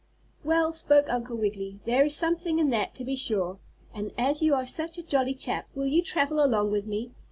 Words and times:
"Well," 0.43 0.73
spoke 0.73 1.13
Uncle 1.13 1.37
Wiggily, 1.37 1.79
"there 1.85 2.03
is 2.03 2.15
something 2.15 2.57
in 2.57 2.71
that, 2.71 2.95
to 2.95 3.05
be 3.05 3.15
sure. 3.15 3.59
And 3.93 4.11
as 4.17 4.41
you 4.41 4.55
are 4.55 4.65
such 4.65 4.97
a 4.97 5.03
jolly 5.03 5.35
chap, 5.35 5.67
will 5.75 5.85
you 5.85 6.01
travel 6.01 6.43
along 6.43 6.71
with 6.71 6.87
me? 6.87 7.11